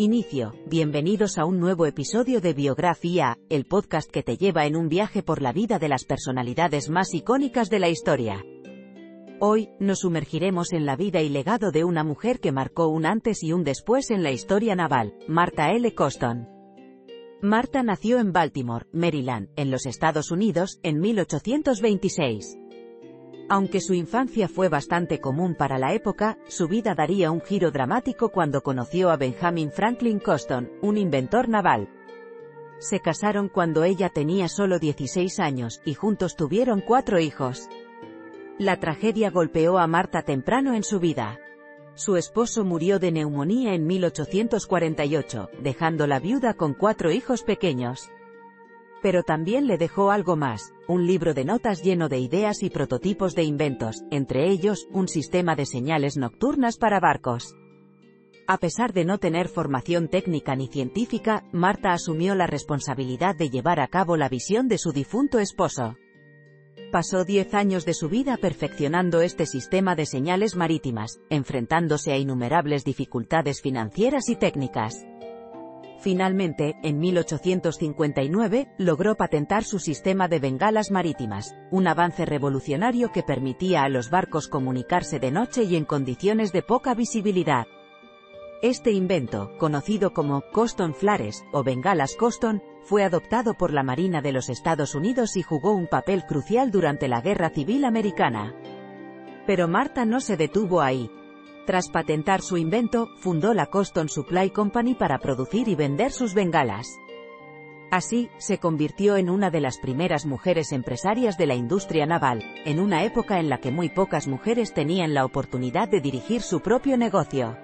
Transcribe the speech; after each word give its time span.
Inicio, 0.00 0.54
bienvenidos 0.66 1.38
a 1.38 1.44
un 1.44 1.58
nuevo 1.58 1.84
episodio 1.84 2.40
de 2.40 2.54
Biografía, 2.54 3.36
el 3.48 3.64
podcast 3.64 4.08
que 4.08 4.22
te 4.22 4.36
lleva 4.36 4.64
en 4.64 4.76
un 4.76 4.88
viaje 4.88 5.24
por 5.24 5.42
la 5.42 5.52
vida 5.52 5.80
de 5.80 5.88
las 5.88 6.04
personalidades 6.04 6.88
más 6.88 7.12
icónicas 7.14 7.68
de 7.68 7.80
la 7.80 7.88
historia. 7.88 8.44
Hoy, 9.40 9.70
nos 9.80 9.98
sumergiremos 9.98 10.72
en 10.72 10.86
la 10.86 10.94
vida 10.94 11.20
y 11.20 11.28
legado 11.28 11.72
de 11.72 11.82
una 11.82 12.04
mujer 12.04 12.38
que 12.38 12.52
marcó 12.52 12.86
un 12.86 13.06
antes 13.06 13.42
y 13.42 13.52
un 13.52 13.64
después 13.64 14.12
en 14.12 14.22
la 14.22 14.30
historia 14.30 14.76
naval, 14.76 15.16
Martha 15.26 15.72
L. 15.72 15.92
Coston. 15.96 16.46
Martha 17.42 17.82
nació 17.82 18.20
en 18.20 18.32
Baltimore, 18.32 18.86
Maryland, 18.92 19.48
en 19.56 19.72
los 19.72 19.84
Estados 19.84 20.30
Unidos, 20.30 20.78
en 20.84 21.00
1826. 21.00 22.56
Aunque 23.50 23.80
su 23.80 23.94
infancia 23.94 24.46
fue 24.46 24.68
bastante 24.68 25.20
común 25.20 25.54
para 25.54 25.78
la 25.78 25.94
época, 25.94 26.36
su 26.48 26.68
vida 26.68 26.94
daría 26.94 27.30
un 27.30 27.40
giro 27.40 27.70
dramático 27.70 28.28
cuando 28.28 28.62
conoció 28.62 29.10
a 29.10 29.16
Benjamin 29.16 29.72
Franklin 29.72 30.18
Coston, 30.18 30.70
un 30.82 30.98
inventor 30.98 31.48
naval. 31.48 31.88
Se 32.78 33.00
casaron 33.00 33.48
cuando 33.48 33.84
ella 33.84 34.10
tenía 34.10 34.48
solo 34.48 34.78
16 34.78 35.40
años, 35.40 35.80
y 35.86 35.94
juntos 35.94 36.36
tuvieron 36.36 36.82
cuatro 36.82 37.18
hijos. 37.18 37.68
La 38.58 38.78
tragedia 38.78 39.30
golpeó 39.30 39.78
a 39.78 39.86
Marta 39.86 40.22
temprano 40.22 40.74
en 40.74 40.84
su 40.84 41.00
vida. 41.00 41.38
Su 41.94 42.16
esposo 42.16 42.64
murió 42.64 42.98
de 42.98 43.12
neumonía 43.12 43.74
en 43.74 43.86
1848, 43.86 45.50
dejándola 45.62 46.20
viuda 46.20 46.52
con 46.54 46.74
cuatro 46.74 47.10
hijos 47.10 47.42
pequeños. 47.42 48.10
Pero 49.02 49.22
también 49.22 49.66
le 49.66 49.78
dejó 49.78 50.10
algo 50.10 50.36
más, 50.36 50.72
un 50.88 51.06
libro 51.06 51.34
de 51.34 51.44
notas 51.44 51.82
lleno 51.82 52.08
de 52.08 52.18
ideas 52.18 52.62
y 52.62 52.70
prototipos 52.70 53.34
de 53.34 53.44
inventos, 53.44 54.02
entre 54.10 54.48
ellos, 54.48 54.88
un 54.92 55.08
sistema 55.08 55.54
de 55.54 55.66
señales 55.66 56.16
nocturnas 56.16 56.78
para 56.78 56.98
barcos. 56.98 57.54
A 58.50 58.56
pesar 58.56 58.94
de 58.94 59.04
no 59.04 59.18
tener 59.18 59.48
formación 59.48 60.08
técnica 60.08 60.56
ni 60.56 60.68
científica, 60.68 61.44
Marta 61.52 61.92
asumió 61.92 62.34
la 62.34 62.46
responsabilidad 62.46 63.36
de 63.36 63.50
llevar 63.50 63.78
a 63.78 63.88
cabo 63.88 64.16
la 64.16 64.30
visión 64.30 64.68
de 64.68 64.78
su 64.78 64.90
difunto 64.90 65.38
esposo. 65.38 65.96
Pasó 66.90 67.26
diez 67.26 67.52
años 67.52 67.84
de 67.84 67.92
su 67.92 68.08
vida 68.08 68.38
perfeccionando 68.38 69.20
este 69.20 69.44
sistema 69.44 69.94
de 69.94 70.06
señales 70.06 70.56
marítimas, 70.56 71.20
enfrentándose 71.28 72.12
a 72.12 72.16
innumerables 72.16 72.84
dificultades 72.84 73.60
financieras 73.60 74.30
y 74.30 74.36
técnicas. 74.36 75.04
Finalmente, 76.00 76.76
en 76.84 77.00
1859, 77.00 78.68
logró 78.78 79.16
patentar 79.16 79.64
su 79.64 79.80
sistema 79.80 80.28
de 80.28 80.38
bengalas 80.38 80.92
marítimas, 80.92 81.56
un 81.72 81.88
avance 81.88 82.24
revolucionario 82.24 83.10
que 83.10 83.24
permitía 83.24 83.82
a 83.82 83.88
los 83.88 84.08
barcos 84.08 84.46
comunicarse 84.46 85.18
de 85.18 85.32
noche 85.32 85.64
y 85.64 85.74
en 85.74 85.84
condiciones 85.84 86.52
de 86.52 86.62
poca 86.62 86.94
visibilidad. 86.94 87.66
Este 88.62 88.92
invento, 88.92 89.56
conocido 89.58 90.12
como 90.12 90.42
Coston 90.52 90.94
Flares 90.94 91.44
o 91.52 91.64
bengalas 91.64 92.14
Coston, 92.16 92.62
fue 92.84 93.02
adoptado 93.02 93.54
por 93.54 93.72
la 93.72 93.82
Marina 93.82 94.20
de 94.20 94.32
los 94.32 94.48
Estados 94.48 94.94
Unidos 94.94 95.36
y 95.36 95.42
jugó 95.42 95.72
un 95.72 95.88
papel 95.88 96.24
crucial 96.26 96.70
durante 96.70 97.08
la 97.08 97.20
Guerra 97.20 97.50
Civil 97.50 97.84
Americana. 97.84 98.54
Pero 99.46 99.66
Marta 99.66 100.04
no 100.04 100.20
se 100.20 100.36
detuvo 100.36 100.80
ahí, 100.80 101.10
tras 101.68 101.90
patentar 101.90 102.40
su 102.40 102.56
invento, 102.56 103.10
fundó 103.18 103.52
la 103.52 103.66
Coston 103.66 104.08
Supply 104.08 104.48
Company 104.48 104.94
para 104.94 105.18
producir 105.18 105.68
y 105.68 105.74
vender 105.74 106.12
sus 106.12 106.32
bengalas. 106.32 106.98
Así, 107.90 108.30
se 108.38 108.56
convirtió 108.56 109.18
en 109.18 109.28
una 109.28 109.50
de 109.50 109.60
las 109.60 109.76
primeras 109.76 110.24
mujeres 110.24 110.72
empresarias 110.72 111.36
de 111.36 111.44
la 111.44 111.56
industria 111.56 112.06
naval, 112.06 112.42
en 112.64 112.80
una 112.80 113.04
época 113.04 113.38
en 113.38 113.50
la 113.50 113.58
que 113.58 113.70
muy 113.70 113.90
pocas 113.90 114.28
mujeres 114.28 114.72
tenían 114.72 115.12
la 115.12 115.26
oportunidad 115.26 115.90
de 115.90 116.00
dirigir 116.00 116.40
su 116.40 116.60
propio 116.62 116.96
negocio. 116.96 117.58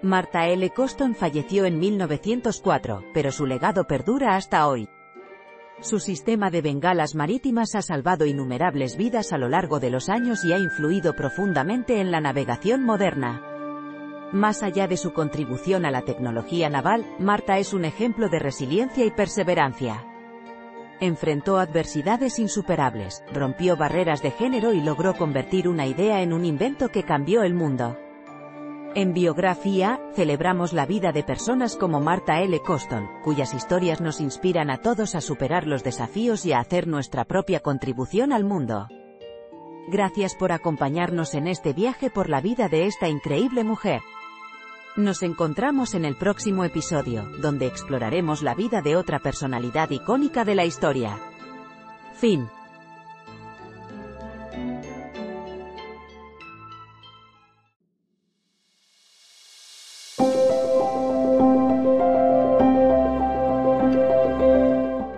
Martha 0.00 0.46
L. 0.46 0.70
Coston 0.70 1.16
falleció 1.16 1.64
en 1.64 1.80
1904, 1.80 3.02
pero 3.12 3.32
su 3.32 3.46
legado 3.46 3.88
perdura 3.88 4.36
hasta 4.36 4.68
hoy. 4.68 4.88
Su 5.80 6.00
sistema 6.00 6.50
de 6.50 6.60
bengalas 6.60 7.14
marítimas 7.14 7.76
ha 7.76 7.82
salvado 7.82 8.26
innumerables 8.26 8.96
vidas 8.96 9.32
a 9.32 9.38
lo 9.38 9.48
largo 9.48 9.78
de 9.78 9.90
los 9.90 10.08
años 10.08 10.44
y 10.44 10.52
ha 10.52 10.58
influido 10.58 11.14
profundamente 11.14 12.00
en 12.00 12.10
la 12.10 12.20
navegación 12.20 12.82
moderna. 12.82 13.42
Más 14.32 14.64
allá 14.64 14.88
de 14.88 14.96
su 14.96 15.12
contribución 15.12 15.84
a 15.84 15.92
la 15.92 16.02
tecnología 16.02 16.68
naval, 16.68 17.06
Marta 17.20 17.58
es 17.58 17.72
un 17.72 17.84
ejemplo 17.84 18.28
de 18.28 18.40
resiliencia 18.40 19.04
y 19.04 19.12
perseverancia. 19.12 20.04
Enfrentó 21.00 21.58
adversidades 21.58 22.40
insuperables, 22.40 23.22
rompió 23.32 23.76
barreras 23.76 24.20
de 24.20 24.32
género 24.32 24.72
y 24.72 24.80
logró 24.80 25.16
convertir 25.16 25.68
una 25.68 25.86
idea 25.86 26.22
en 26.22 26.32
un 26.32 26.44
invento 26.44 26.88
que 26.88 27.04
cambió 27.04 27.44
el 27.44 27.54
mundo. 27.54 27.96
En 28.94 29.12
biografía, 29.12 30.00
celebramos 30.14 30.72
la 30.72 30.86
vida 30.86 31.12
de 31.12 31.22
personas 31.22 31.76
como 31.76 32.00
Martha 32.00 32.40
L. 32.40 32.58
Coston, 32.60 33.08
cuyas 33.22 33.52
historias 33.54 34.00
nos 34.00 34.20
inspiran 34.20 34.70
a 34.70 34.78
todos 34.78 35.14
a 35.14 35.20
superar 35.20 35.66
los 35.66 35.84
desafíos 35.84 36.46
y 36.46 36.52
a 36.52 36.60
hacer 36.60 36.88
nuestra 36.88 37.24
propia 37.24 37.60
contribución 37.60 38.32
al 38.32 38.44
mundo. 38.44 38.88
Gracias 39.88 40.34
por 40.34 40.52
acompañarnos 40.52 41.34
en 41.34 41.48
este 41.48 41.72
viaje 41.72 42.10
por 42.10 42.28
la 42.28 42.40
vida 42.40 42.68
de 42.68 42.86
esta 42.86 43.08
increíble 43.08 43.62
mujer. 43.62 44.00
Nos 44.96 45.22
encontramos 45.22 45.94
en 45.94 46.04
el 46.04 46.16
próximo 46.16 46.64
episodio, 46.64 47.28
donde 47.40 47.66
exploraremos 47.66 48.42
la 48.42 48.54
vida 48.54 48.82
de 48.82 48.96
otra 48.96 49.18
personalidad 49.18 49.90
icónica 49.90 50.44
de 50.44 50.54
la 50.54 50.64
historia. 50.64 51.18
Fin. 52.14 52.48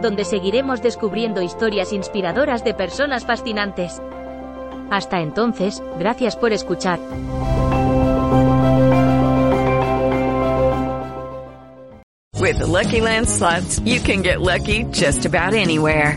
donde 0.00 0.24
seguiremos 0.24 0.82
descubriendo 0.82 1.42
historias 1.42 1.92
inspiradoras 1.92 2.64
de 2.64 2.74
personas 2.74 3.24
fascinantes. 3.24 4.00
Hasta 4.90 5.20
entonces, 5.20 5.82
gracias 5.98 6.36
por 6.36 6.52
escuchar. 6.52 6.98
With 12.40 12.60
Lucky 12.60 13.00
you 13.84 14.00
can 14.00 14.22
get 14.22 14.40
lucky 14.40 14.84
just 14.90 15.26
about 15.26 15.54
anywhere. 15.54 16.16